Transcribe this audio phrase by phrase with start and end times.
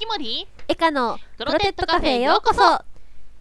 [0.00, 0.48] 月森？
[0.66, 2.82] エカのクロテッドカフェへようこそ。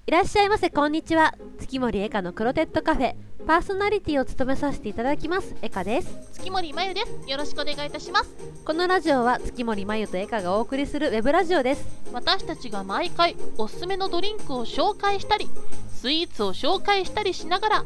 [0.08, 1.33] いらっしゃいませこんにちは。
[1.58, 3.16] 月森エカのクロテッドカフェ。
[3.48, 6.14] パーソナリティを務めさせていただきますエカです。
[6.33, 7.32] 月森まゆです。
[7.32, 8.36] よろしくお願いいたします。
[8.66, 11.86] このラジオは月森まゆとエカがお送りするウェブラジオです。
[12.12, 15.50] 私たちが毎回おすすめのドリンクを紹介したり
[15.96, 17.86] スイーツを紹介したりしながら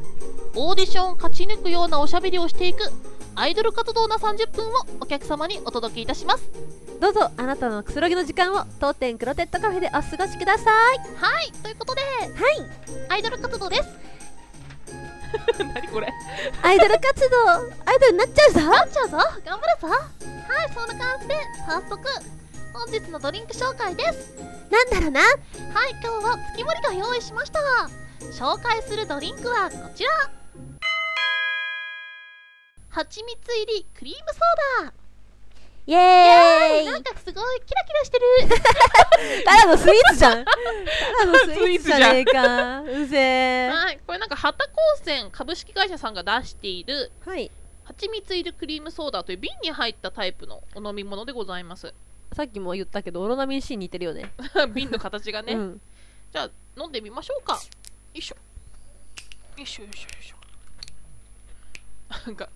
[0.56, 2.80] オーディションを勝ち抜くようなおしゃべりをしていく
[3.36, 4.70] アイドル活動な30分を
[5.00, 6.50] お客様にお届けいたします
[7.04, 10.98] どうぞあなたのくつろぎの時間を当店クロテッドカフェでお過ごしください。
[11.22, 12.32] はいということではい。
[13.10, 13.82] アイドル活動です。
[15.62, 16.08] 何これ？
[16.62, 17.36] アイドル活動
[17.84, 18.60] アイドルになっちゃうぞ。
[18.70, 19.18] なっちゃうぞ。
[19.44, 19.88] 頑張るぞ。
[19.88, 22.00] はいそんな感じで早速
[22.72, 24.32] 本日のドリンク紹介です。
[24.70, 25.20] なんだろうな？
[25.20, 27.60] はい今日は月森が用意しました。
[28.32, 30.10] 紹介するドリンクはこちら。
[32.88, 35.03] 蜂蜜入りクリームソーダ
[35.86, 36.84] イエーイ。
[36.86, 38.24] なんかすごいキラキラしてる。
[39.44, 40.44] ただのスイーツじゃん。
[40.44, 42.80] ただのスイーツじゃねえか。
[42.80, 47.50] うぜえはいこれなんか旗高専株式会社さんが出しているはい。
[47.84, 51.92] 蜂蜜入りクリームソーダという瓶に入ったタイプのお飲み物でございます。
[52.32, 54.32] さっきも言ったけどオロナミン C に似てるよね。
[54.74, 55.80] 瓶の形がね、うん。
[56.32, 57.54] じゃあ飲んでみましょうか。
[57.54, 57.60] よ
[58.14, 58.36] いしょ。
[59.58, 60.36] よいしょよいしょよいしょ。
[62.26, 62.48] なんか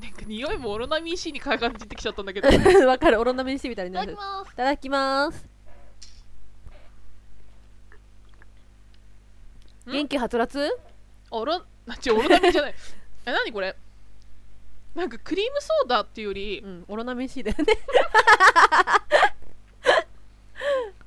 [0.00, 2.48] なんか匂いもオロナミン C に感じてきちゃったんだけど。
[2.86, 3.20] わかる。
[3.20, 4.52] オロナミン C みたいになだるきます。
[4.52, 5.48] いただきます。
[9.88, 9.92] ん？
[9.92, 10.68] 元気はつらつ？
[11.30, 12.74] オロなちオロナミンじゃない。
[13.26, 13.76] え何これ？
[14.94, 17.64] なんかクリームソーダっていうよりうんオロナミン C だよね。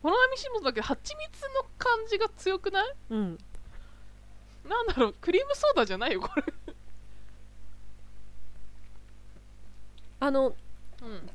[0.04, 2.94] オロナミン C もだけど蜂蜜の感じが強くない？
[3.10, 3.38] うん。
[4.68, 6.44] なんだろうクリームソーダじゃないよこれ
[10.20, 10.56] あの
[11.02, 11.30] うん。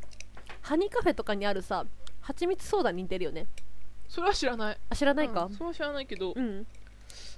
[0.62, 1.84] ハニーカフェとかにあるさ
[2.20, 3.46] 蜂蜜ソーダに似てるよね。
[4.08, 4.78] それは知らない。
[4.90, 5.44] あ知らないか？
[5.44, 6.66] うんそれは知らないけど、うん。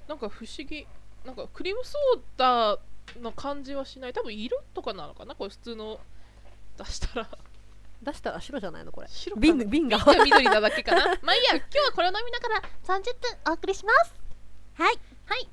[0.07, 0.85] なんか不思議。
[1.25, 2.77] なんかクリームソーダ
[3.21, 4.13] の感じはしない。
[4.13, 5.33] 多分色とかなのかな？
[5.33, 5.99] これ普通の
[6.77, 7.29] 出したら。
[8.03, 8.91] 出したら白じゃないの？
[8.91, 9.07] これ。
[9.07, 9.53] 白かな？
[9.53, 9.97] 瓶瓶が。
[9.97, 11.05] じゃあ緑なだけかな？
[11.23, 13.03] まあいいや今日はこれを飲みながら30
[13.45, 14.13] 分お送りします。
[14.75, 14.99] はい。
[15.25, 15.49] はい。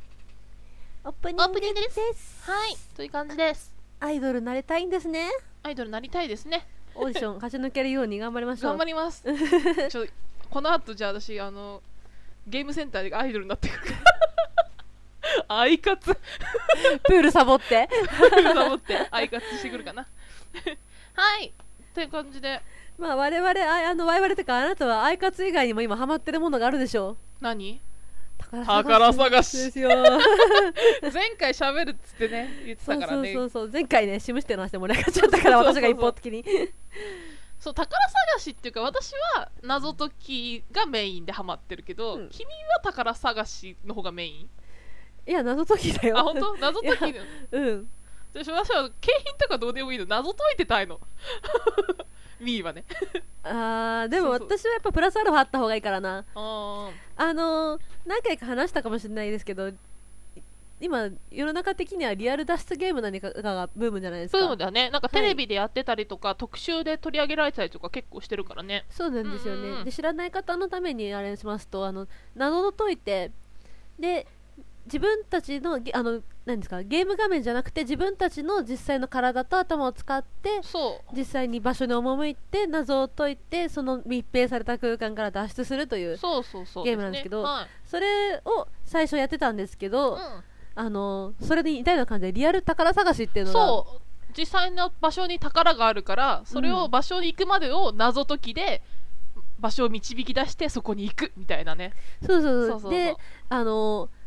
[1.05, 2.51] オープニングオープニングですです。
[2.51, 2.77] はい。
[2.95, 3.72] という感じです
[4.03, 5.31] アイドルになりたいんですね。
[5.63, 6.67] アイドルになりたいですね。
[6.97, 8.71] オーディション 勝ち抜けるように頑張りましょう。
[8.71, 9.23] 頑張ります。
[9.89, 10.07] ちょ
[10.51, 11.81] この後じゃあ私あの
[12.49, 14.01] ゲームセンターでアイドルになってくるか
[15.47, 15.47] ら。
[15.61, 16.13] アイカツ
[17.05, 17.89] プールサボって。
[18.55, 20.09] 守ってアイカツしてくるかな。
[21.15, 21.53] はい。
[21.95, 22.61] という感じで。
[22.99, 27.79] まあ我々ああの我々とかあなたはアイカツ以外にも今ハマってるものがあるでしょ何う。
[27.79, 27.92] 宝
[28.51, 29.89] 宝探しですよ。
[31.13, 33.33] 前回喋るっつってね言ってそうそうたからね。
[33.33, 35.83] そうそう前回ねシムしての話で盛り上がっちゃったからそうそうそう。
[35.83, 36.45] 私が一方的に。
[37.59, 42.29] そう宝探しっていうか私は謎解きがメインでハマってるけど、うん。
[42.31, 44.51] 君は宝探しの方がメイン？
[45.31, 46.19] いや謎解きだよ。
[46.19, 46.57] あ本当？
[46.57, 47.17] 謎解き？
[47.17, 47.21] い
[47.53, 47.89] うん。
[48.35, 50.07] 私私は景品とかどうでもいいの。
[50.07, 51.01] 謎解いてたいの
[52.43, 52.85] ミーはね。
[53.45, 54.49] あーでもそうそう。
[54.59, 56.25] 私はやっぱプラスアルファあった方がいいからな。
[56.35, 59.71] ああのー何回か話したかもしれないですけど
[60.81, 64.39] 今世の中的にはリアル脱出ゲーム何かがブームじゃないですか。
[64.39, 64.91] ブームだね。
[64.91, 68.85] なんかテレビでやってたりとか、特集で取り上げられたりとか結構してるからね。
[68.91, 69.85] そうなんですよね、うんうんうん。
[69.85, 73.31] で知らない方のためにあれしますとあの謎を解いて
[74.01, 74.27] で
[74.87, 76.83] 自分たちのゲあの何ですか？
[76.83, 81.17] ゲーム画面じゃなくて自分たちの実際の体と頭を使ってそう。
[81.17, 87.67] 実際に場所に赴いて謎を解いてその密閉された空間から脱出するというそうそうそうゲームなんですけどはい。
[87.89, 90.19] それを最初やってたんですけど、う
[90.75, 94.03] あのそれに似たような感じでリアル宝探しっていうん、のがそう。
[94.37, 98.83] 実際の場所に宝があるからそれを場所に行くまでを謎解きで
[99.61, 101.93] 場所を導き出してそこに行くみたいなね。
[102.27, 102.91] そうそうそう。
[102.91, 103.15] で
[103.49, 104.22] あのた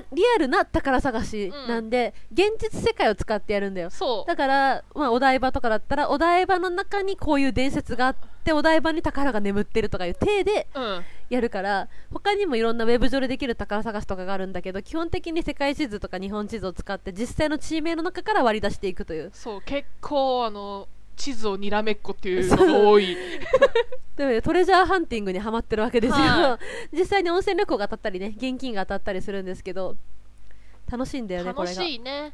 [0.00, 3.90] リアルな宝探しなんで、現実世界を使ってやるんだよ。
[3.90, 4.28] そう。
[4.28, 11.04] だから、まあ、お台場とかだったらお台場の中にこういう伝説があってお台場に宝が眠ってるとかいう体でうん。
[11.30, 19.30] やるから他にもいろんなウェブ上でできる宝探しとかがあるんだけど基本的に世界地図とか日本地図を使って実際の地名の中から割り出していくという。
[19.32, 23.16] そう結構あの地図をにらめっこっていうのが多い。
[24.16, 26.58] でもねトレジャーハンティングにはまってるわけですよ、は
[26.92, 29.96] 実際に温泉旅行が当たったりね現金が当たったりするんですけど
[30.90, 31.82] 楽しいんだよねこ楽れが。
[31.82, 32.32] しいね。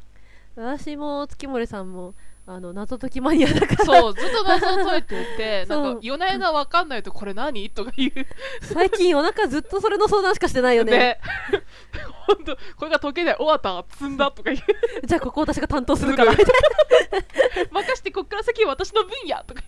[0.55, 2.13] 私も月森さんも
[2.51, 3.85] あの謎解きマニアだから。
[3.85, 7.69] そうずっと謎を解いてて なんか夜な夜な分かんないとこれ何？
[7.69, 8.11] とか言う。
[8.65, 10.97] 最近夜中ずっとそれの相談しかしてないよね。
[10.97, 11.19] ね。
[12.25, 13.35] 本当これが解けない。
[13.35, 13.85] 終わった。
[13.95, 14.65] 積んだとか言う。
[15.05, 16.33] じゃあここ私が担当するから。
[16.33, 16.39] す
[17.71, 19.61] 任してこっから先は私の分野とか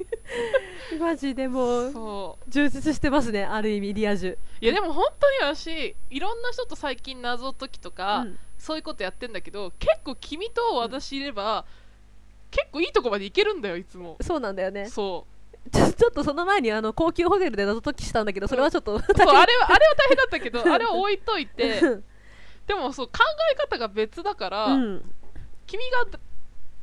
[0.90, 2.50] 言マジでもううそう。
[2.50, 4.40] 充実してますねある意味リア充。
[4.60, 8.40] いやでも本当に私いろんな人と最近謎解きとか、うん。
[8.58, 11.66] そういうことやってんだけど結構君と私いれば、
[12.52, 14.18] 結構いいとこまで行けるんだよいつも。
[14.22, 14.88] そうなんだよね。
[14.90, 15.26] そ
[15.72, 19.00] ちょちょっとその前にあの高級ホテルで謎解きしたんだけどそれはちょっとう。
[19.00, 21.80] そうあれはあれは大変だったけど あれは置いといて。
[22.68, 23.14] でもそう考
[23.52, 25.14] え方が別だから、うん。
[25.66, 26.20] 君が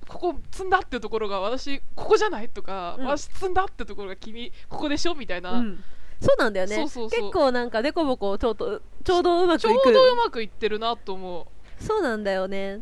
[0.06, 3.06] ここ積んだってところが私ここじゃないとか、うん。
[3.06, 5.14] 私積んだってところが君ここでしょ？
[5.14, 5.84] みたいな、うん。
[6.20, 6.76] そうなんだよね。
[6.76, 6.98] 結
[7.32, 11.48] 構なんかデコボコちょうどちょうどうまくちょいうくどうまくいってるなと思
[11.80, 11.84] う。
[11.84, 12.80] そうなんだよね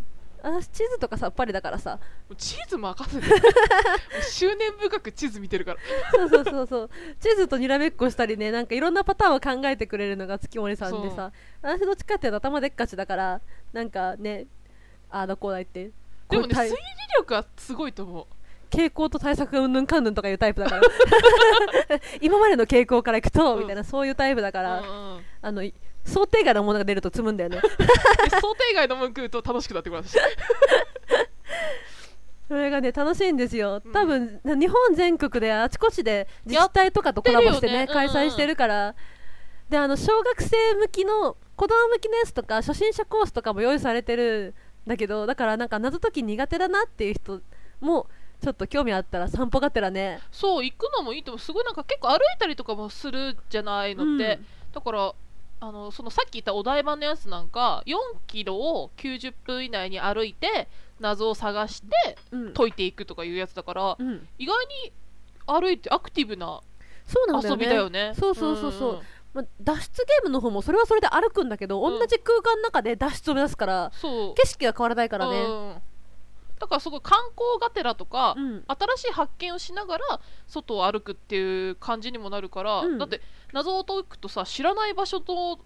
[0.49, 1.99] 私地図とかさっぱりだからさ。
[2.39, 3.27] 地図任せて。
[4.31, 5.79] 執念深く地図見てるから。
[6.13, 6.91] そうそうそうそう。
[7.19, 11.33] 地図とにらめっこしたりねなんかいろんなパターンを考えてくれるのが月森さんでさ。
[11.63, 13.41] 私どっちかっていうと頭でっかちだから
[13.73, 14.47] なんかね
[15.11, 15.91] ああだこうだ言って
[16.31, 16.77] でもね推理
[17.19, 18.27] 力はすごいと思う。
[18.71, 20.83] 傾向と対策がうんぬんかんぬんとかいうタイプだから。
[22.21, 24.83] 今までの傾向からいくと、うんみたいなそういうタイプだから、
[25.43, 25.73] あのい
[26.07, 27.61] 想定外のものが出ると積むんだよね。
[27.61, 27.69] で
[28.41, 30.17] 想定外のもの食うと楽しくなってくる私。
[32.49, 33.83] それがね楽しいんですよ。
[33.85, 33.93] うん。
[33.93, 37.89] 多分、日本全国であちこちで自治体とかとコラボしてねね。
[37.89, 38.95] 開催してるから、
[39.69, 44.55] であの小学生向きの子供向きのやつとか初心者コースとかも用意されてる
[44.87, 47.41] んだけどだからなんか謎解き苦手だなっていう人
[47.81, 48.07] も
[48.41, 50.21] ちょっと興味あったら散歩がてらね。
[50.31, 51.39] そう行くのもいいと思う。
[51.41, 54.39] すごいなんか結構歩いたりとかもするじゃないのって、
[54.73, 55.15] だから
[55.61, 57.95] あのそのさっき言ったお台場のやつなんか4
[58.27, 60.69] キロを90分以内に歩いて
[61.01, 61.89] 謎を探して
[62.31, 64.93] うん、解いていくとかいうやつだからうん、意外に
[65.47, 66.61] 歩いてアクティブな
[67.07, 67.65] そうなんだよね。
[67.65, 68.13] 遊びだよね。
[68.19, 68.93] そうそうそうそう。
[68.95, 69.01] んん。
[69.35, 71.99] まあ、脱出ゲームの方もそれはそれで歩くんだけど、うん。
[71.99, 74.35] 同じ空間の中で脱出を目指すからそう。
[74.35, 75.75] 景色が変わらないからね、うん
[76.59, 78.65] だからすごい観光がてらとか、うん。
[78.67, 82.99] 新しい発見をしながら外を歩くっていう感じにもなるから、うん。
[82.99, 83.21] だって
[83.53, 85.61] 謎を解くとさ知らない場所と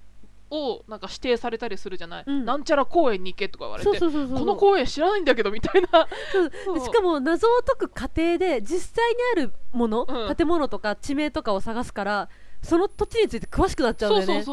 [0.50, 2.44] をなんか指定されたりするじゃない、うん。
[2.44, 4.08] なんちゃら公園に行けとか言われてこ
[4.44, 6.08] の公園知らないんだけどみたいな。
[6.84, 10.34] しかも謎を解く過程で実際にあるもの、うん。
[10.34, 12.28] 建物とか地名とかを探すから
[12.62, 14.44] その土地について詳しくなっちゃうんだよね。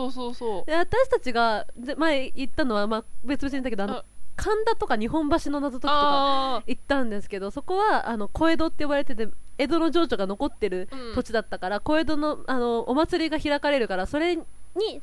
[0.67, 4.03] 私たちがで前言ったのは、まあ、別々に言ったけどあのうん
[4.37, 14.43] 神田とか日本橋の謎解きとかあ行ったんですけどそこはあの小江戸って呼ばれてて江戸の情緒が残ってる土地だったから、小江戸のあのお祭りが開かれるからそれに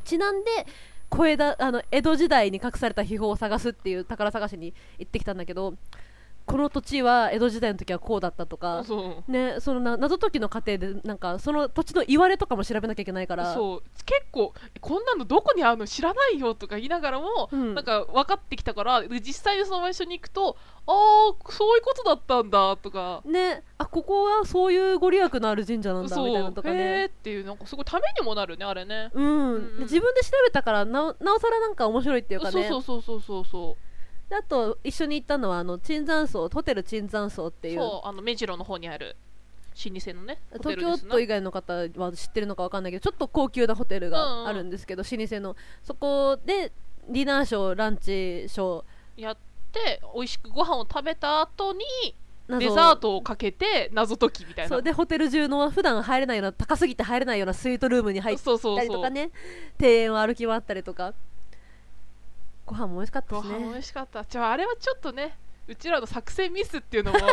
[0.05, 0.51] ちなんで
[1.09, 5.75] 小江戸あの江戸時代に隠された秘宝を探すっていう宝探しに行ってきたんだけど
[6.47, 9.33] この土地は江戸時代の時はこうだったとか、そう。
[9.33, 13.55] ね、そのな謎解きの過程でなんかその土地の言われとかも調べなきゃいけないから。
[13.55, 13.83] そう。
[14.05, 17.75] 結構こんなのどこにあるの知らないよとか言いながらも、うん。
[17.75, 20.57] なんか分かってきたからで実際にその場所に行くと
[20.87, 23.23] ああそういうことだったんだとか。
[23.25, 27.07] ね、あここはそういうご利益のある神社なんだみたいなのとかね。
[27.07, 29.11] っていうなんかすごいためにもなるねあれね。
[29.15, 29.55] うん。
[29.55, 29.77] うん。
[29.79, 32.69] で自分で調べたからなおなおさらなんか面白いっていうかね。
[32.69, 33.77] そうそうそうそうそう。
[33.77, 33.94] で
[34.31, 37.79] あと一緒に行ったのはあの椿山荘ホテル椿山荘っていう。
[37.79, 39.17] そうあの目白の方にある
[39.77, 42.85] 老舗のね東京都以外の方は知ってるのかわかん。
[42.85, 45.57] ないけどちょっと高級なホテルがあるんですけど、老舗の。
[45.83, 46.73] そこで
[47.09, 49.37] ディナーショーランチショーやっ
[49.73, 51.85] て美味しくご飯を食べた後に
[52.49, 54.69] デザートをかけて謎解きみたいな。
[54.69, 59.31] そうでホテル中の普段入れないような高すぎて入れないようなスイートルームに入っそうそうたりとかね
[59.79, 61.15] 庭園を歩き回ったりとか
[62.67, 64.25] ご飯も美味しかったごですね飯美味しかった。
[64.25, 67.19] じゃああれはちょっとねうちらの作戦ミスっていうのも。
[67.21, 67.31] ちょっ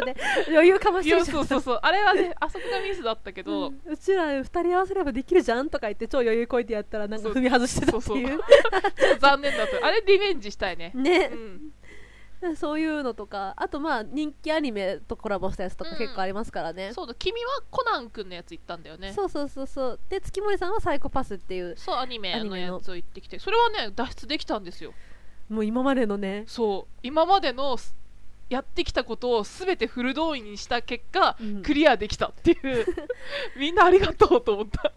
[0.00, 0.16] とね
[0.48, 3.80] 余裕かましてそうそうそうあれはねあそこがミスだったけど、うん。
[3.86, 8.28] うちら2人合わせればできるじゃんとか言って超余裕こいてやったらなんか踏み外してたっていう。
[8.28, 9.86] ちょっと残念だった。
[9.86, 11.30] あれリベンジしたいね、ね。
[11.32, 11.72] う、ん、
[12.56, 15.98] そういうのとかあとまあ人気アニメとコラボしたやつとかうん。
[15.98, 19.12] 結構ありますからね、そうだ君はコナン君のやつ行ったんだよね。
[19.12, 20.00] そうそうそうそう。
[20.08, 23.38] で月森さんはサイコパスっていうそうアニメののやつを行ってきて。
[23.38, 24.92] それはね脱出できたんですよ。
[25.48, 26.98] もう今までのね、そう。
[27.02, 27.94] 今までのす
[28.50, 31.62] やってきたことを全てフル動員にした結果、うん。
[31.62, 32.86] クリアできたっていう。
[33.58, 34.92] みんなありがとうと思った。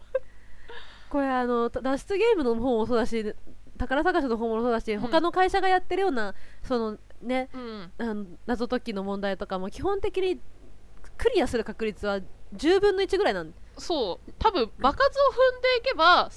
[1.10, 3.34] これあの脱出ゲームの方もそうだし
[3.78, 5.00] 宝探しの方もそうだし、うん。
[5.00, 7.48] 他の会社がやってるようなそのね
[7.98, 8.38] うん。
[8.46, 10.40] 謎解きの問題とかも基本的に
[11.16, 12.20] クリアする確率は
[12.54, 14.32] 10分の1ぐらいなんそう。
[14.38, 16.30] 多分場数を踏んでいけば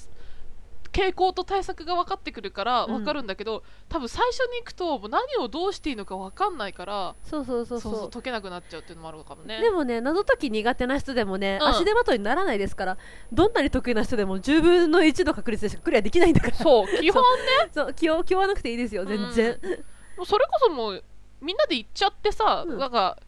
[0.92, 2.92] 傾向と対策が分かってくるからうん。
[2.98, 8.10] 分かるんだけど、多分最初に行くともう何をどうしていいのか分かんないからそうそうそうそう。
[8.10, 9.62] 解けなくなっちゃうっていうのもあるのかもね。
[9.62, 11.68] でもね謎解き苦手な人でもね、うん。
[11.68, 12.98] 足手まといにならないですから
[13.32, 16.56] どんなに得意な人でも10分の1の確率でしかクリアできないんだから。
[16.56, 17.22] そう基本
[17.72, 19.84] そう気を気負わなくていいですよ全然、もう
[20.24, 21.04] それこそもう
[21.40, 22.78] みんなで行っちゃってさ、うん。
[22.78, 23.18] なんか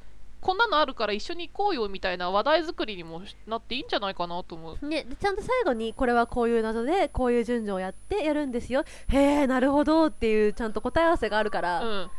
[0.40, 4.86] こんなのあるから一緒に行こうよみたいな話題作りにもなっていいんじゃないかなと思う。
[4.86, 8.84] ね、でちゃんと最後にこれはこういう謎でこういう順序をやってやるんですよ。
[9.08, 12.10] へえなるほどっていうちゃんと答え合わせがあるから、うん。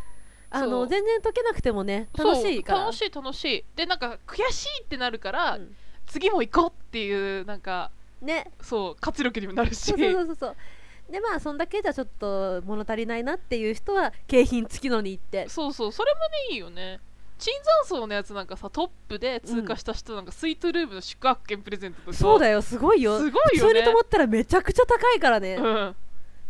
[0.49, 2.79] あの全然解けなくてもね楽しいから。
[2.85, 3.65] 楽しい楽しい。
[3.75, 5.75] でなんか悔しいってなるから、うん。
[6.07, 7.91] 次も行こうっていうなんか
[8.21, 8.51] ね。
[8.59, 9.91] そう活力にもなるし。
[9.91, 10.55] そうそうそうそう
[11.11, 15.47] でまあそんだけじゃちょっと物足りないなっていう人は景品付きのに行って。
[15.49, 16.99] そうそうそれもねいいよね。
[17.37, 23.19] 椿山荘のやつなんかさトップで通過した人なんかスイートルームの宿泊券プレゼントとかそうだよすごいよ。
[23.19, 23.73] すごいよね。
[23.73, 25.95] 普通に泊まったらめちゃくちゃ高いからね、うん。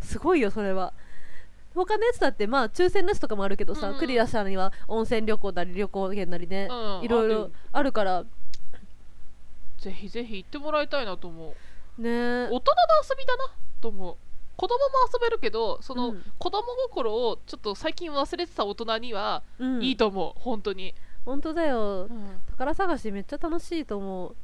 [0.01, 0.93] すごいよそれは。
[1.73, 3.97] 他のやつだってまあ抽選のやつとかもあるけどさ、うん。
[3.97, 7.03] クリアしたのには温泉旅行なり旅行券なりね、うん。
[7.03, 7.51] いろいろある。
[7.73, 8.23] あるから。
[9.79, 11.53] ぜひぜひ行ってもらいたいなと思
[11.99, 12.01] う。
[12.01, 12.45] ね。
[12.45, 12.61] 大人の
[13.03, 13.49] 遊びだな
[13.81, 14.15] と思う
[14.57, 14.83] 子供も
[15.13, 16.23] 遊べるけどその、うん。
[16.37, 19.83] 子供心をちょっと最近忘れてた大人にはうん。
[19.83, 20.93] いいと思う、本当に、
[21.25, 22.07] 本当だよ。
[22.09, 22.39] うん。
[22.51, 24.35] 宝探しめっちゃ楽しいと思う。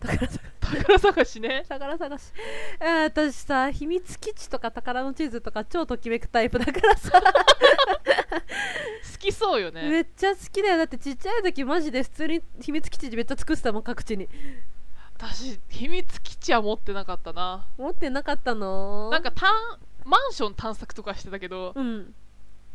[0.00, 1.64] 宝探し宝探しね。
[1.68, 2.32] 宝探し。
[2.80, 7.20] えー私さ秘密基地とか宝の地図とか超ときめくタイプだからさ。
[7.20, 9.88] 好きそうよね。
[9.90, 10.78] めっちゃ好きだよ。
[10.78, 14.28] だってちっちゃい時マジで普通に秘密基地めっちゃ作ってたもん各地に
[15.20, 17.66] 私秘密基地は持ってなかったな。
[17.76, 19.10] 持ってなかったの？
[19.10, 19.50] なんか探
[20.04, 22.14] マンション探索とかしてたけどうん。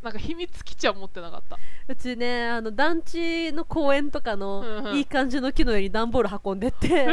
[0.03, 1.57] なんか秘密基地は持ってなかった。
[1.87, 4.97] うちねあの団地の公園とかのうんうん。
[4.97, 7.07] いい感じの木の上に段ボール運んでって、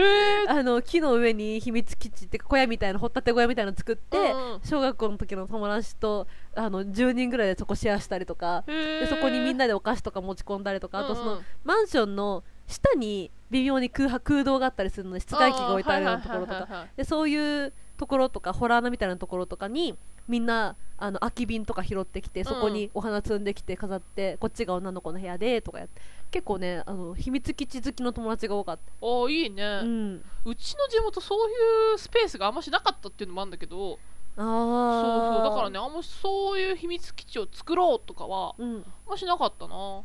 [0.47, 4.61] あの木の上に秘密基地って小屋みたいな掘ったて小屋みたいなの作って、うんうん。
[4.63, 8.65] 小学校の時の友達とあの10人ぐらいでそこシェアしたりとか。
[8.67, 10.99] へでそこにみんななでお菓子とか持ち込んだりとか。
[10.99, 11.45] あとその、うんうん。
[11.65, 16.87] マンションの下に微妙に空白空洞があったりするので室外機が置いてあるようなところとか。
[16.97, 26.01] でそういうところとかホラー穴みたいなところとかにみんなあの空き瓶とか拾ってきてそこにお花摘んできて飾って、こっちが女の子の部屋でとかやって
[26.31, 33.99] 結構ねあの秘密基地好きの友達が多かっおいいね、た、うん、うちの地元そういうスペースがあんましなかったっていうのもあるんだけど
[34.37, 35.51] あそうあそう。
[35.51, 38.77] だからねあんまそういう秘密基地を作ろうとかはうん。
[38.77, 40.03] あんましなかったな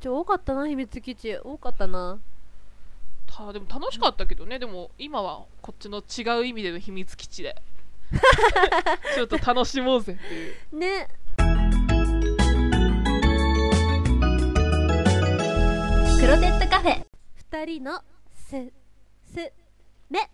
[0.00, 1.36] ちょ多かったな秘密基地。
[1.36, 2.18] 多かったな。
[3.26, 4.58] たでも楽しかったけどね。
[4.58, 7.60] でも今はこっちの違う意味での秘密基地で。
[9.14, 10.78] ちょっと楽しもうぜっていう。
[10.78, 11.06] ね。
[16.18, 17.06] クロテッドカフェ。
[17.50, 18.02] 2人の
[18.32, 18.72] す
[19.34, 19.52] す
[20.08, 20.30] め。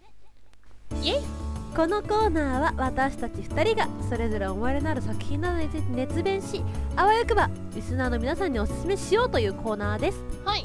[1.02, 1.45] イエイ
[1.76, 6.62] このコーナーは私たち2人がそれぞれ思い入れのある作品などについて熱弁し
[6.96, 10.24] あわよくばリスナーの皆さんにおすすめしようというコーナーです。
[10.46, 10.64] はい。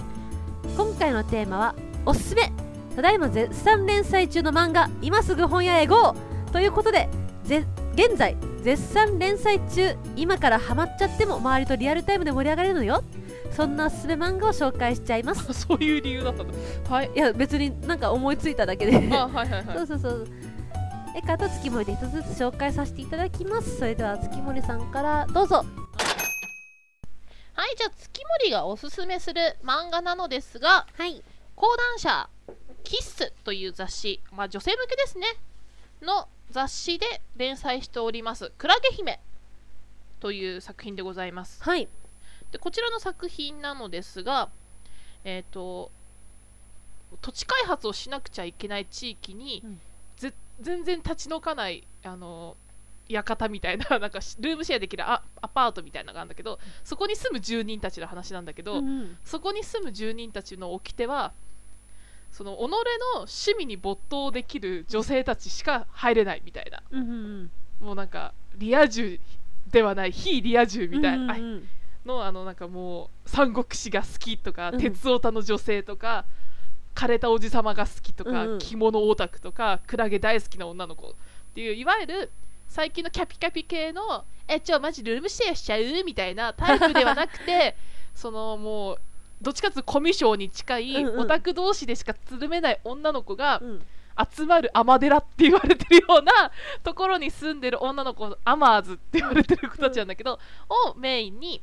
[0.78, 1.76] 今回のテーマは
[2.06, 2.54] おすすめ
[2.96, 6.16] ただいま絶賛連載中の漫画今すぐ本屋へ GO!
[6.54, 7.10] ということで
[7.44, 13.04] ぜ現在絶賛連載中今からハマっちゃっても周りとリアルタイムで盛り上がれるのよ。
[13.52, 15.52] そんなおすすめ漫画を紹介しちゃいます。
[15.52, 16.54] そういう理由だったんだ
[16.90, 19.10] はいいや別になんか思いついただけで。
[19.12, 19.76] あはいはいはい。
[19.76, 20.28] そうそうそう
[21.14, 23.78] えかと月森で一つずつ紹介させていただきます。
[23.78, 25.66] それでは月森さんからどうぞ。
[27.54, 31.22] はいじゃあ月森がおすすめする漫画なのですがはい。
[31.56, 32.30] 講談社
[32.84, 35.28] キッスという雑誌、まあ、女性向けですね。
[36.02, 39.20] の雑誌で連載しております「クラゲ姫」
[40.22, 41.62] という作品でございます。
[41.62, 41.90] はい。
[42.52, 44.50] でこちらの作品なのですが
[45.26, 45.92] えっ、と
[47.22, 49.76] 土地開発をしなくちゃいけない地域に、うん。
[49.76, 49.82] ぜ
[50.62, 52.56] 全然立ち退かないあの
[53.10, 59.18] 館みたいな なんかしルームシェアできるアアパートみたいなのがあるんだけどそこに住む住人たちの話なんだけど、うん。
[59.24, 61.34] そこに住む住人たちの掟は
[62.32, 62.68] その己の
[63.14, 66.82] 趣味に没頭できる女性たちしか入れないみたいな。
[66.92, 67.52] うんうん
[67.82, 69.20] もうなんかリア充
[69.72, 71.70] ではない非リア充みたいな、うんうんうん。
[72.06, 74.80] のあのなんかもう三国志が好きとか、うん。
[74.80, 76.26] 鉄オタの女性とか
[77.02, 78.52] 枯れたおじさまが好きとか、うん。
[78.54, 81.14] うん着物オタクとかクラゲ大好きな女の子っ
[81.56, 82.32] ていういわゆる
[82.68, 86.04] 最近のキャピキャピ系のえちょマジルームシェアしちゃう？
[86.06, 87.76] みたいなタイプではなくて
[88.14, 88.98] そのもう
[89.42, 91.20] どっちかというとコミュ障に近いうんうん。
[91.22, 93.86] オタク同士でしかつるめない女の子がうん。
[94.36, 96.52] 集まるアマデラって言われてるような
[96.84, 101.62] ところに住んでる女の子アマーズって言われてる子たちなんだけど、をメインに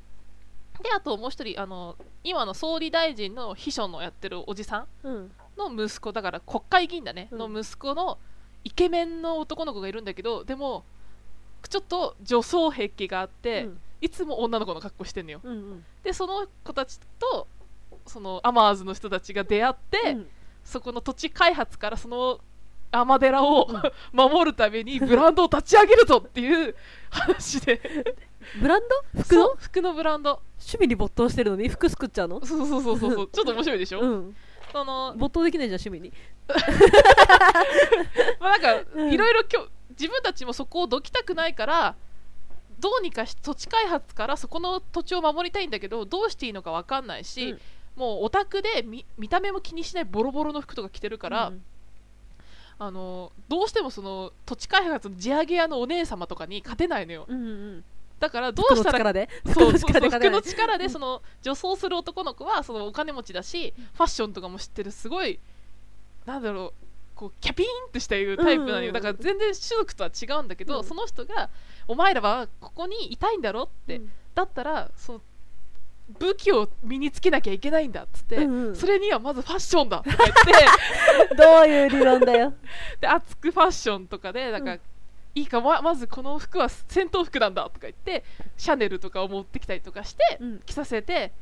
[0.82, 5.30] であともう一人あの今の総理大臣の秘書のやってるおじさんうん。
[5.56, 7.52] の息子だから国会議員だね、うん。
[7.52, 8.18] の息子の
[8.64, 10.84] イケメンの男の子がいるんだけどでも
[11.68, 13.80] ちょっと女装癖があって、うん。
[14.00, 15.40] いつも女の子の格好してんのよ。
[15.42, 15.84] うんうん。
[16.04, 17.48] でその子たちと
[18.06, 20.28] そのアマーズの人たちが出会って、うん。
[20.64, 22.40] そこの土地開発からその
[22.90, 23.68] アマデラを、
[24.12, 26.74] 守るためにブランドを立ち上げるぞっていう
[27.10, 27.80] 話で。
[28.60, 28.82] ブラン
[29.14, 29.20] ド？
[29.22, 29.56] 服の？
[29.58, 30.40] 服のブランド。
[30.58, 31.68] 趣味に没頭してるのに？
[31.68, 32.44] 服作っちゃうの？
[32.46, 33.28] そうそうそうそうそう。
[33.30, 34.36] ちょっと面白いでしょ、うん。
[34.72, 36.12] その没頭できないじゃん趣味に。
[38.40, 39.12] まあなんかうん。
[39.12, 39.42] いろいろ
[39.90, 41.96] 自分たちもそこをどきたくないから
[42.78, 47.60] どうにかし土地開発からそこの土地を守りたいんだけどどうしていいのか分かんないし、うん。
[47.96, 51.62] もうオタクで見見た目も気にしないボロボロの服とか着てるから、うん
[52.80, 57.24] あのどうしてもその土地開発の地上げ屋のお姉様とかに勝てないのよ。
[57.28, 57.84] うんうん
[58.18, 65.38] だからどう服のしたら力でそう服のの力でその女装する男の子はそのお金持ちだしファッションとかも知ってるすごい
[66.26, 68.92] なんだろうこうキャピーンとしたいうタイプなのよ、うんうんうん。
[68.92, 70.84] だから全然種族とは違うんだけど、うん。
[70.84, 71.50] その人が
[71.88, 74.10] お前らはここにいたいんだろって、うん。
[74.34, 75.20] だったらその
[76.18, 78.76] 武器を身につけなきゃいけないんだっつって、うんうん。
[78.76, 82.54] それにはまずファッションだとか言って どういう理論だよ。
[83.00, 84.80] で熱くファッションとかでなんか、うん
[85.34, 88.24] いいかままずこの服は戦闘服なんだとか言って
[88.56, 90.60] シャネルとかを持ってきたりとかして、うん。
[90.66, 91.32] 着させて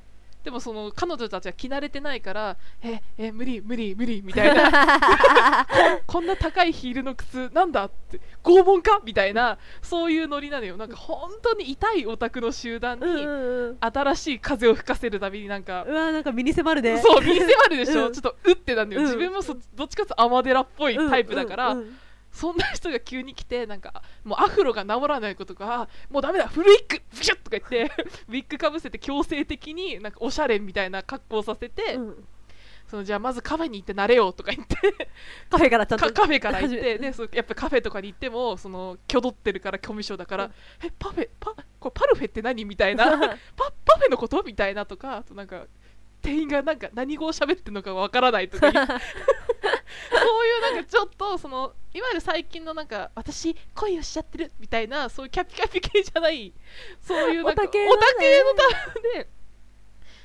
[0.47, 5.67] でもその彼女たちは着慣れてないからええ無理無理無理みたいな。
[6.07, 10.76] こんな高いヒールの靴なんだって拷問かみたいなそういうノリなのよ。
[10.76, 13.79] なんか本当に痛いオタクの集団にうんうんうん。
[13.81, 16.97] 新しい風を吹かせるたびになんかうわなんか身に迫るね。
[16.99, 18.12] そう身に迫るでしょ、うん。
[18.12, 21.99] ちょっとうってなんだよ、うん自分もそどっちかっていうとアマデラっぽいタイプだから、うんうん
[22.37, 27.90] そんな人が急に来てなんかもうアフロが治らないことがもうダメだフルウィッグフシュッとか言って
[28.28, 32.28] ウィッグかぶせて強制的になんかおしゃれみたいな格好をさせて、うん。
[32.87, 34.76] そのじゃあまずカフェに行って慣れようとか言って
[35.50, 36.07] カフェからちゃんと。
[36.07, 40.52] かカフェから行ってでそうやっぱカフェとかに行ってもその挙動ってるからコミュ障だから、うん。
[40.85, 43.07] えパフェパこれパルフェって何みたいな。
[43.57, 45.66] パパフェのことみたいなとかあとなんか
[46.26, 56.52] 店員がなんか何語を喋ってるのかわからないとか そういうなんかちょっとそのいわゆる最近のなんか私恋をしちゃってるみたいなそういうキャピキャピ系じゃない
[57.00, 59.28] そういうなんかオタ系のタ系のターンで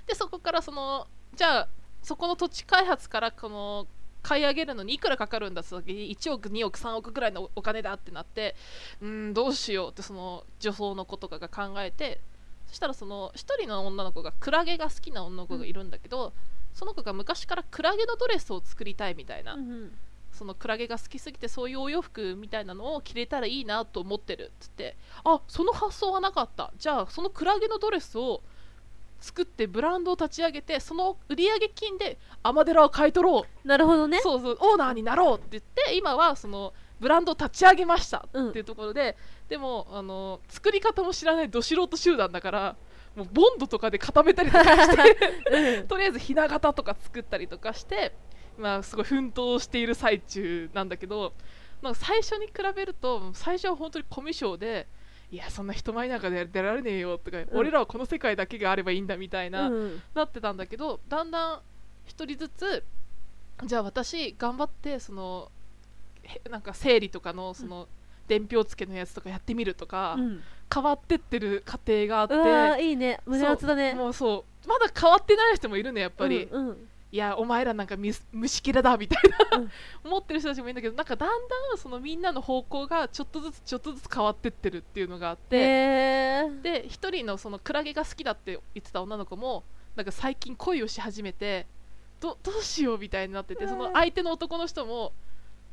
[0.08, 1.68] でそこからそのじゃあ
[2.02, 3.88] そこの土地開発からこの
[4.24, 8.56] 買い上げるのにいくらかかるんだって時に1億2億3億ぐらいのお金だってなって
[9.02, 12.22] うーんどうしようってその女装の子とかが考えて
[12.72, 16.32] そしたらその1人の女の子がクラゲが好きな女の子がいるんだけど、
[16.74, 19.92] その子が昔からクラゲのドレスを作りたいみたいな、うんうん。
[20.32, 26.72] そのクラゲが好きすぎてそういうお洋服みたいなのを着れたらいいなと思ってるっつってあその発想はなかった。
[26.78, 28.42] じゃあそのクラゲのドレスを
[29.20, 33.68] 作ってブランドを立ち上げてその売上金でアマデラを買い取ろう。
[33.68, 34.22] なるほどね。
[34.24, 38.50] そうそうオーナーになろうって言って今はそのブランドを立ち上げましたうん。
[38.50, 39.18] っていうところで、
[39.50, 42.76] でもあの作り方も知らないど素人集団だから
[43.16, 48.14] もうボンドとかで固めたりとかして とりあえずひな形とか作ったりとかして、
[48.58, 51.34] まあ、すごい奮闘している最中なんだけど
[51.82, 54.88] なんか最初に比べると最初は本当にコミュ障で
[55.32, 60.02] いやそんな人前なんかで出られねえよとか、俺らはこの世界だけがあればいいんだみたいな、うん。
[60.14, 61.62] なってたんだけどだんだん
[62.06, 62.84] 一人ずつ
[63.64, 65.61] じゃあ私頑張ってそのへ
[66.50, 67.88] なんか生理とかのその
[68.28, 70.42] 伝票付けのやつとかやってみるとか、うん。
[70.74, 72.84] 変わってってる過程があって。
[72.84, 73.20] いいね。
[73.26, 73.94] 胸熱だね。
[73.94, 74.68] もうそう。
[74.68, 76.88] まだ変わってない人もいるねやっぱり、うんうん。
[77.12, 79.72] いやお前らなんかみ虫けらだみたいな、うん。
[80.06, 91.68] 思ってる人たちもいるんだけどなんかだんだんそのみんなの方向がちょっとずつちょっとずつ変わってってるっていうのがあって、で一人のそのクラゲが好きだって言ってた女の子もなんか最近恋をし始めて
[92.22, 95.12] どどうしようみたいになっててその相手の男の人も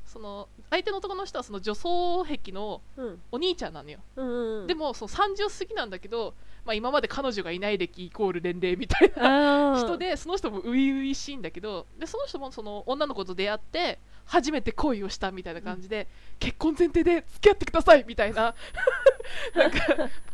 [0.08, 3.20] その相手の男の人はその女装癖のうん。
[3.30, 16.06] お兄ちゃんなのよ、うんうんでもその30過ぎなんだけど、まあ、今まで彼女がいない歴イコール年齢みたいな人でその人も初々しいんだけどでその人もその女の子と出会って初めて恋をしたみたいな感じで、
[16.38, 18.54] 結婚前提で付き合ってくださいみたいな。
[19.56, 19.78] なんか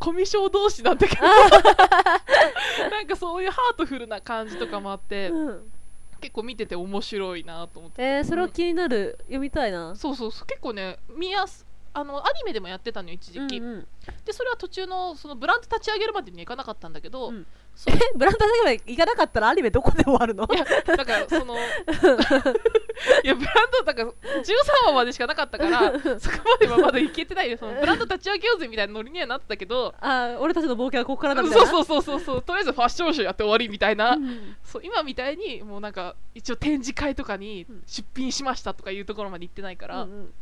[0.01, 1.23] コミュ障同士なんだけど。
[2.91, 5.73] なんかそういうハートフルな感じとかもあって、うん
[6.21, 9.17] 結構見てて面白いなと思って、えーそれは気になる。
[9.23, 9.95] 読みたいな。
[9.97, 10.47] そうそうそう。
[10.47, 13.87] 結構ね見やすあのアニメでもやってたのよ一時期、うんうん。
[14.25, 17.47] でそれは途中のそのブランド立ち上げるまでにはいかなかったんだけど、うん。
[17.87, 20.45] えブランドだけまで行かなかったらアニメどこで終わるの？
[20.53, 20.65] いや
[20.97, 21.55] だからその
[23.25, 24.13] いやブランドだから13
[24.87, 27.59] 話までしかなかったからそこまではまだいけてないよ。
[27.59, 31.67] そのブランド立ち上げようぜみたいなノリにはなったけどあー俺たちの冒険はここからだみたいな？
[31.67, 32.43] そうそうそうそうそう。
[32.43, 34.57] とりあえずファッションショーやって終わりみたいな、うん。
[34.65, 40.35] そう今みたいにもうなんか一応展示会とかに出品しましたとかいうところまで行ってないから、うんうん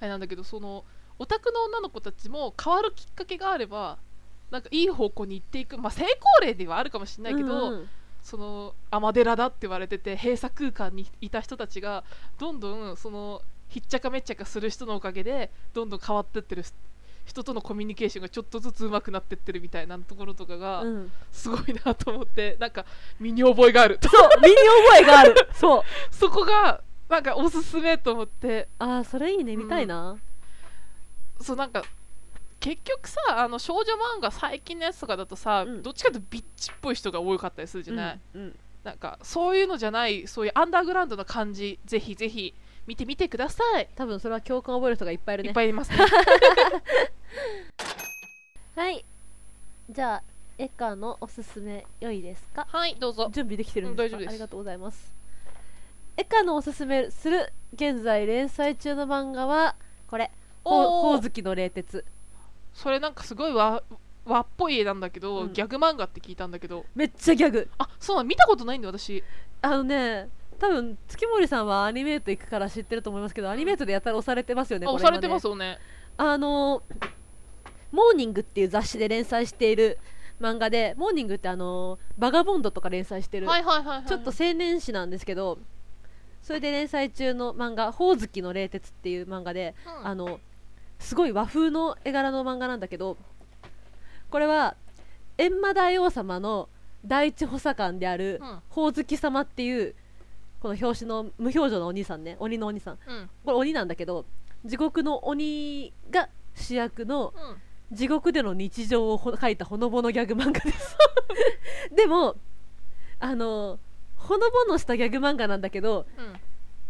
[0.00, 0.84] あれなんだけどその
[1.18, 3.98] オタクの女の子たちも変わるきっかけがあれば
[4.50, 7.88] なんかいい方向に行っていく、まあ、成功例ではあるかもしれないけど、うんうん。
[8.22, 12.04] そのアマデラだって言われてて閉鎖空間にいた人たちが
[12.38, 16.64] どんどんそのひっちゃかめっちゃかする人のおかげでどんどん変わってってる
[17.24, 21.12] 人とのコミュニケーションがちょっとずつ上手くなってってるみたいなところとかがうん。
[21.32, 22.84] すごいなと思ってなんか
[23.18, 23.98] 身に覚えがある。
[24.02, 25.34] そう身に覚えがある。
[25.52, 25.82] そう。
[26.14, 28.68] そこがなんかおすすめと思って。
[28.78, 29.56] ああそれいいね。
[29.56, 30.16] 見たいな、
[31.40, 31.82] そうなんか
[32.58, 35.82] 結局さあの少女漫画最近のやつとかだとさ、うん。
[35.82, 38.58] どっちかというとビッチっぽい人が多かったりするじゃない、うんうん。
[38.82, 42.54] なんかそういうのじゃないそういうアンダーグラウンドな感じぜひぜひ
[42.86, 45.48] 見てみてください、多分それは共感を覚える人がいっぱいいるね。
[45.50, 45.98] いっぱいいますね。
[48.76, 49.04] はい。
[49.90, 50.22] じゃあ
[50.58, 52.66] エカのおすすめ良いですか？
[52.70, 53.28] はいどうぞ。
[53.32, 54.28] 準備できてるんですか、うん大丈夫です。
[54.30, 55.14] ありがとうございます
[56.16, 59.76] エカのおすすめする現在連載中の漫画は
[60.06, 60.30] これ。
[60.64, 62.04] ほおずきの冷徹。
[62.72, 63.82] それなんかすごい和
[64.24, 65.52] 和っぽい絵なんだけど、うん。
[65.52, 66.84] ギャグ漫画って聞いたんだけど。
[66.94, 67.68] めっちゃギャグ。
[67.78, 69.22] あそうなの見たことないんだよ私。
[69.62, 75.78] あのね多分月森さんはアニメート行くから知ってると思いますけどアニメートでやったら押されてますよねあこれ押されてます今よね。
[76.16, 76.82] あの
[77.92, 79.98] モーニングっていう雑誌で連載している
[80.40, 85.58] 漫画でモーニングってあのバガボンドとか連載してる、はいはいはい、はい、ちょっと青年誌なんですけど
[86.46, 90.06] それで連載中の漫画「ほおずきの冷徹」っていう漫画で、うん。
[90.06, 90.38] あの
[91.00, 93.16] すごい和風の絵柄の漫画なんだけど
[94.30, 94.76] これは
[95.36, 96.68] 閻魔大王様の
[97.04, 98.62] 第一補佐官であるうん。
[98.70, 99.96] ほおずき様っていう
[100.60, 102.98] この表紙の無表情のお兄さんね鬼のお兄さん。
[103.04, 103.30] うん。
[103.44, 104.24] これ鬼なんだけど
[104.64, 107.96] 地獄の鬼が主役のうん。
[107.96, 110.96] 地獄での日常をほ書いたほのぼのギャグ漫画です。
[111.92, 112.36] でも
[113.18, 113.80] あの
[114.26, 116.34] ほのぼのしたギャグ漫画なんだけどうん。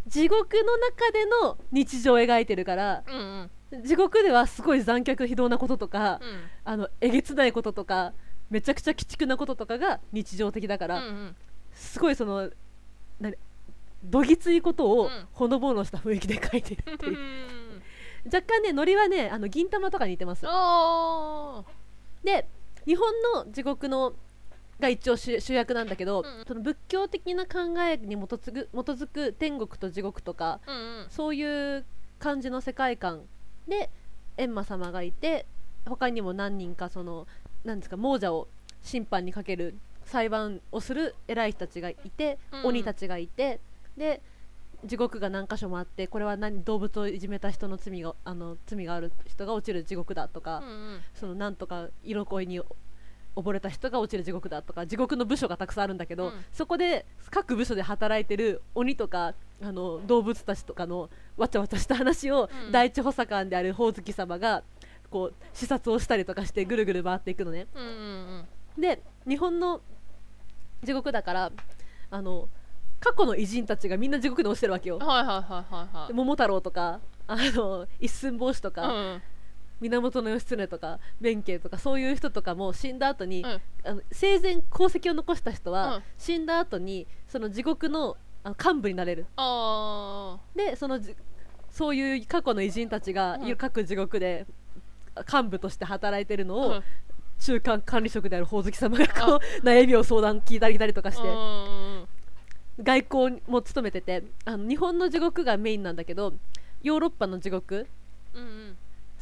[0.06, 3.82] 地獄の中での日常を描いてるからうんうん。
[3.84, 6.40] 地獄ではすごい残虐非道なこととか、うん。
[6.64, 8.12] あのえげつないこととか
[8.48, 11.36] めちゃくちゃ鬼畜なこととかが日常的だから、うんうん。
[11.74, 12.50] すごいその
[13.20, 13.34] 何
[14.04, 15.26] どぎついことをうん。
[15.32, 17.18] ほのぼのした雰囲気で書いてるってういう。
[17.18, 17.82] ん。
[18.32, 20.44] 若干ねノリはねあの銀玉とかに似てます。
[20.46, 21.64] あ
[22.24, 22.48] で
[22.86, 24.14] 日本の地獄の
[24.80, 26.44] が一応主主役なんだけど、うん。
[26.46, 31.10] その仏教的な考えに基づく基づく天国と地獄とかーうんうん。
[31.10, 31.84] そういう
[32.18, 33.22] 感じの世界観
[33.68, 33.90] で
[34.36, 35.46] 閻魔様がいて
[35.86, 37.26] 他にも何人かその
[37.64, 38.48] なんですか亡者を
[38.82, 43.60] 審判にかける裁判をする偉い人たちがいて、うん鬼たちがいて
[43.96, 44.22] で
[44.84, 51.00] 地獄が何箇所もあってこれは何動物をいじめた人の罪があの罪がある人が落ちる地獄だとか、うんうん。
[51.14, 52.60] そのなんとか色恋に
[53.36, 56.44] 溺れた人が落ちる地獄だとか地獄の部署がたくさんあるんだけど、うん。
[56.52, 62.72] そこで各部署で働いてる鬼とかあの動物たちとかのわちゃわちゃした話を、うん。
[62.72, 64.62] 第一補佐官であるほおずき様が
[65.10, 67.66] こう視察をしたりとかしてぐるぐる回っていくのね。
[67.74, 68.44] うんうん
[68.78, 69.80] で日本の
[70.82, 71.52] 地獄だから
[72.10, 72.48] あの
[73.00, 74.96] 過去の偉人たちがみんな地獄に落ちてるわけよ。
[74.96, 76.08] うんはいはいはいはいはい。
[76.08, 79.22] で桃太郎とかあの一寸法師とか、うん
[79.80, 83.60] 源義経とか弁慶とかそういう人とかも死んだ後に、うん。
[83.84, 86.02] あの生前功績を残した人は、うん。
[86.18, 89.26] 死んだ後にその地獄のあの幹部になれる。
[89.36, 91.14] あでそのじ
[91.70, 93.56] そういう過去の偉人たちが、うん。
[93.56, 94.46] 各地獄で
[95.32, 96.84] 幹部として働いてるのを、ーうん。
[97.38, 102.08] 中間管理職であるほおずき様がこう悩みを相談聞いたりたりとかして、うん
[102.78, 106.34] 外交も務めててあの日本の地獄がメインなんだけど
[106.82, 107.86] ヨーロッパの地獄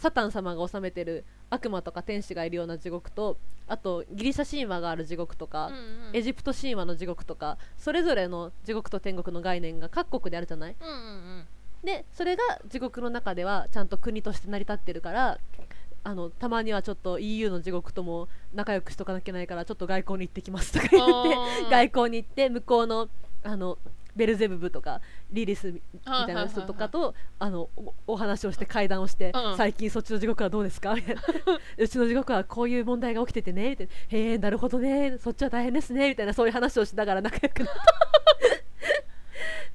[0.05, 5.81] サタン様が治めてる悪魔とか天使がいるような地獄とあとギリシャ神話がある地獄とか、うんうん。
[6.12, 10.77] エジプト神話の地獄とかそれぞれの地獄と天国の概念が各国であるじゃない？
[10.79, 11.45] うんうん
[11.83, 15.38] でそれが地獄の中ではちゃんと国として成り立ってるから
[16.03, 23.09] あのたまにはちょっと EU の地獄とも仲良くしとかなきゃいけないからちょっと外交に行ってきますとか言って外交に行って向こうの
[23.43, 23.79] あの
[24.16, 25.00] ベルゼブブとか
[25.31, 29.57] リリスみみたいな人とかとあのおお話をして会談をして、うん。
[29.57, 30.94] 最近そっちの地獄はどうですか？
[30.94, 31.22] みたいな。
[31.79, 33.92] うちの地獄はこういう問題が起きててねみたいな。
[34.09, 35.18] へえなるほどね。
[35.18, 36.09] そっちは大変ですね。
[36.11, 37.85] みたいなそういう話をしながら仲良くなった。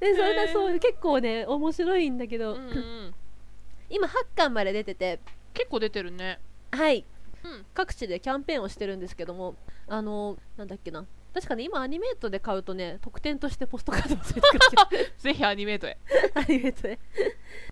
[0.00, 3.14] でそれでそう結構ね面白いんだけど、うんうん
[3.90, 5.20] 今8巻まで出てて。
[5.52, 6.38] 結構出てるね。
[6.70, 7.04] はい。
[7.42, 7.66] うん。
[7.74, 9.56] 各地でキャンペーンをしてるんですけども
[9.88, 14.54] あのなんだっけな確かに今アニメートで買うとね特典としてポストカードもついてく
[14.96, 15.96] る ぜひアニメートへ。
[16.34, 16.98] アニメート で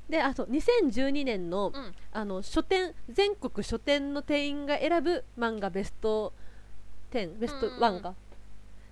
[0.09, 1.95] であと2012年の,、うん。
[2.13, 6.33] あの書店全国書店の店員が選ぶ漫画ベスト
[7.11, 8.15] 10ベスト1が、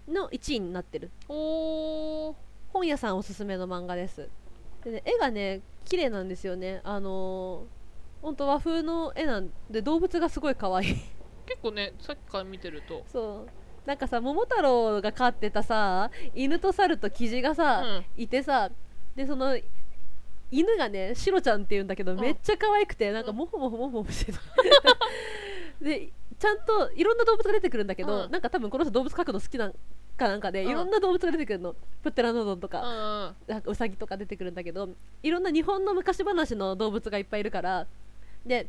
[0.08, 1.10] の1位になってる。
[1.28, 4.28] 本屋さんおすすめの漫画です。
[4.84, 6.80] でね絵がね綺麗なんですよね。
[6.84, 10.96] あのー、ほんと和風の絵なんで動物がすごい可愛い。
[11.46, 13.04] 結構ねさっきから見てると。
[13.06, 18.70] そうなんかさ桃太郎が飼ってたさ犬と猿とキジがさ、いてさ
[19.14, 19.56] でその
[20.50, 22.20] 犬がねシロちゃんっていうんだけど、ん。
[22.20, 24.40] めっちゃ可愛くてなんかモフモフモフモフしてた。
[25.82, 28.30] でちゃんといろんな動物が出てくるんだけど、うん。
[28.30, 29.74] なんか多分この人動物描くの好きなん
[30.16, 30.70] かなんかで、うん。
[30.70, 31.74] いろんな動物が出てくるの。
[32.02, 34.88] プテラノドンとか,、うんうんなんかウサギとか出てくるんだけど
[35.22, 37.86] いろんな日本の昔話の動物がいっぱいいるから
[38.44, 38.68] で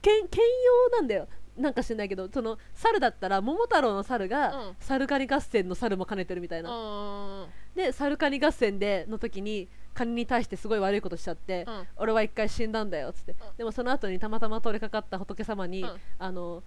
[0.00, 4.76] 兼兼用なんだよなんか知んないけどその猿だったら桃太郎の猿が、うん。
[4.80, 7.46] サルカニ合戦の猿も兼ねてるみたいな、うん。
[7.74, 11.86] でサルカニ合戦での時にカニに対してすごい悪いことしちゃって、うん。
[11.96, 13.36] 俺は一回死んだんだよっつって、ん。
[13.58, 16.62] でもその後にたまたま通りかかった仏様に、うんあの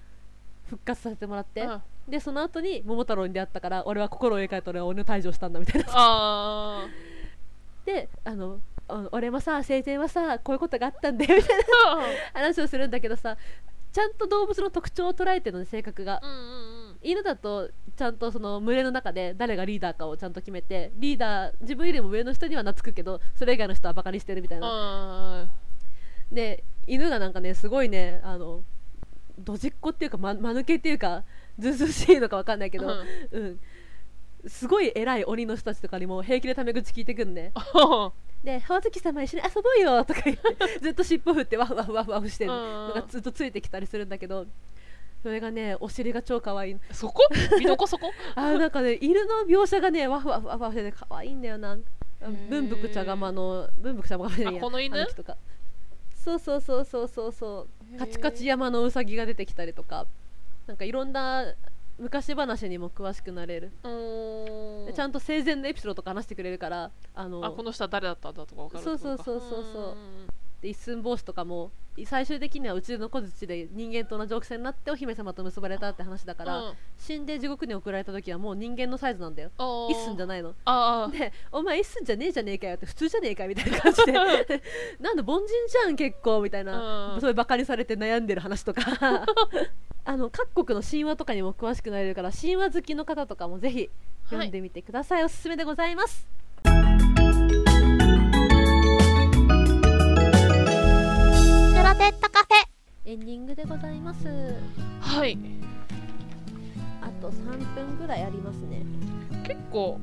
[0.68, 1.82] 復活させてもらって、うん。
[2.08, 5.88] でその後に桃太郎に出会ったから俺は心を入れ替えて俺は鬼の退治をしたんだみたいな。
[5.90, 6.88] あ
[7.86, 11.66] であのあ俺もさ生前はさこういうことがあったんだよみたいな
[12.34, 13.38] 話をするんだけどさ
[13.96, 16.42] ちゃんと動物の特徴を捉えてるのね性格がーうんうんう
[16.96, 16.98] ん。
[17.02, 24.68] 犬だとちゃんとその群れの中で誰がリーダーかをちゃんと決めてリーダー自分よりも上の人には懐くけどそれ以外の人はバカにしてるみたいな。
[24.70, 25.48] あ
[26.30, 28.64] で犬がなんかねすごいねあの
[29.40, 31.24] ドジっ子っていうかま間抜けっていうか
[31.58, 32.94] ずうずうしいのかわかんないけど、
[33.32, 33.60] うん。
[34.46, 37.54] すごい偉い鬼の人たちとかにも平気でタメ口聞いてくんね。
[37.56, 38.12] ー
[38.46, 44.46] でほおずき様一緒に遊ぼうよとか言ってずっと尻尾振ってワフワフワフワフしてるのがずっとついてきたりするんだけど
[45.24, 46.78] それがねお尻が超可愛い。
[46.92, 47.24] そこ？
[47.58, 48.12] 見どこそこ？
[48.36, 51.82] あーなんかね犬の描写がねワフワフワフワフしてて可愛いんだよなー
[52.50, 54.96] 文福茶釜の文福茶釜じゃないこの犬？
[54.96, 55.36] 狸とか。
[56.14, 57.98] そうそうそうそうそうそう。
[57.98, 60.06] カチカチ山のうさぎが出てきたりとか。
[60.68, 61.54] なんかいろんな
[61.98, 63.72] 昔話にも詳しくなれる。
[64.94, 69.96] ちゃんと生前のエピソードとか話してくれるからあのあこの人は誰だったんだとか分かるそうそうそうそうそう。
[69.96, 70.28] ん
[70.62, 71.72] で一寸法師とかも
[72.06, 76.74] 最終的にはうちの小槌で人間と同じ大きさになってお姫様と結ばれたって話だから、うん。
[76.98, 79.52] 死んで地獄に送られた時はもう人間のサイズなんだよ。
[79.90, 80.54] 一寸じゃないの。
[81.12, 84.12] でお前一寸じゃねえじゃねえかよって普通じゃねえかみたいな感じで。
[85.00, 87.22] なんだ凡人じゃん結構みたいな、うん。
[87.22, 88.82] そういうバカにされて悩んでる話とか
[90.08, 93.90] あの各国の神話とかにも詳しくなれるから神話好きの方とかもぜひ
[94.30, 96.28] 読んでみてください、おすすめでございます。
[96.64, 96.84] クロテ
[102.06, 103.12] ッドカフェ。
[103.12, 104.28] エンディングでございます。
[105.02, 105.40] はい。
[107.02, 108.86] あと3分ぐらいありますね。
[109.48, 110.00] 結構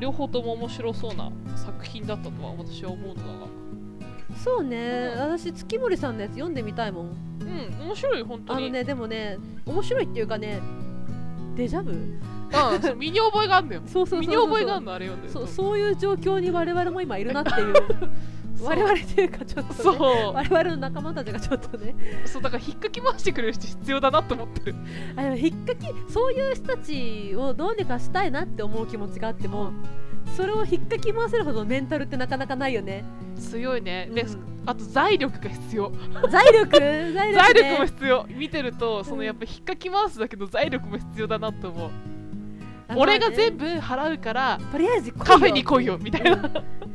[0.00, 3.57] 両方とも面白そうな作品だったとは私は思うのだが
[4.42, 5.20] そうね、うん。
[5.20, 7.06] 私月森さんのやつ読んでみたいもん。
[7.40, 8.64] うん面白い本当に。
[8.64, 10.60] あのねでもね面白いっていうかね
[11.56, 11.90] デジャブ？
[11.90, 12.20] うん
[12.80, 13.82] そう身に覚えがあるんだよ。
[13.86, 17.74] そうそうそうそう身に覚えがあるのあれ読んでそうそういう状況に我々も今いるなっていう。
[18.60, 20.34] 我々っていうかちょっと、ね、そう。
[20.34, 21.94] 我々の仲間たちがちょっとね。
[22.24, 24.76] そうだから引っかき回してくれる人必要だなと思ってる。
[25.16, 29.72] あでも引っかきそういう人たちをどうにかしたいなって思う気持ちがあっても
[30.36, 33.04] それを引っかき回せるほどのメンタルってなかなかないよね。
[33.38, 34.10] 強いね。
[34.12, 34.62] で、うん。
[34.66, 35.92] あと財力が必要。
[36.30, 36.78] 財力？
[36.78, 38.26] 財力,、ね、財力も必要。
[38.28, 41.90] 見てるとそのやっぱ引っかき回すだけど財力も必要だなと思う、
[42.96, 46.32] 俺がね全部払うからとりあえずカフェに来いよみたいな。
[46.32, 46.88] うん。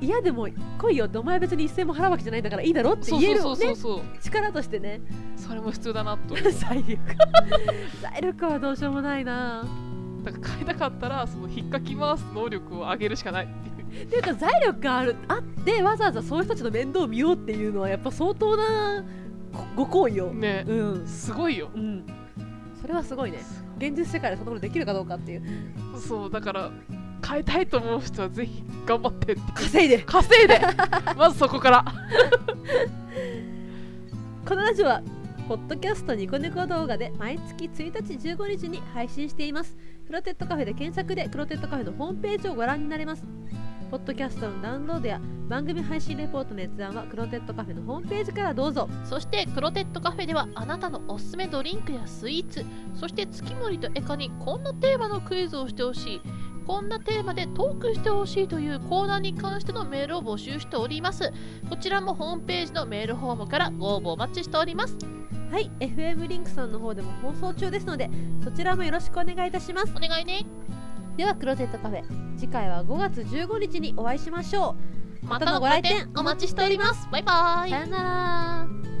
[0.00, 1.06] 嫌でも来いよ。
[1.06, 3.40] ってお前別に一銭も払うわけじゃないんだからいいだろって言えるね。
[3.40, 4.02] そうそうそう。
[4.22, 5.00] 力としてね。
[5.36, 6.34] それも必要だなと。
[6.52, 6.98] 財力。
[8.00, 9.64] 財力はどうしようもないな
[10.32, 14.04] だから変えたかったらその引っかき回す能力を上げるしかないっていう。
[14.04, 15.16] っていうか財力がある。
[15.28, 19.04] あってわざわざそういう人たちの面倒を見ようっていうのはやっぱ相当な
[19.76, 20.64] ごご厚意よ、ね。
[20.66, 21.06] うん。
[21.06, 21.70] すごいよ。
[21.74, 22.04] うん。
[22.80, 23.38] それはすごいね。
[23.78, 25.42] 現実世界でそんなことできるかどうかっていう。
[25.98, 26.70] そうだから
[27.26, 29.42] 変えたいと思う人はぜひ頑張ってって。
[29.54, 29.98] 稼いで。
[30.02, 30.60] 稼いで。
[31.16, 31.84] まずそこから。
[34.46, 35.02] このラジオは
[35.48, 43.22] ポッドキャストニコニコ動画で毎月1日15日に配信していますクロテッドカフェで検索でクロテッドカフェのホームページをご覧になれます。
[43.90, 48.88] ポッドキャストのダウンロードや番組配信レポートの閲覧はクロテッドカフェのホームページからどうぞ。
[49.04, 56.22] そしてクロテッドカフェではあなたのおすすめドリンクやスイーツそして月森とエカにこんなテーマのクイズをしてほしい。
[56.66, 61.30] こんなテーマでトークしてほしいというコーナーに関してのメールを募集しております。
[61.68, 64.96] こちらもホームページのメールフォームからご応募お待ちしております。
[65.50, 68.10] はい FM リンクさんの方でも放送中ですので
[68.44, 69.92] そちらもよろしくお願いいたします。
[69.96, 70.46] お願いね。
[71.16, 72.02] ではクロテッドカフェ
[72.36, 74.76] 次回は5月15日にお会いしましょ
[75.22, 75.26] う。
[75.26, 77.08] またのご来店お待ちしております。
[77.10, 77.70] バイバイ。
[77.70, 78.97] さよなら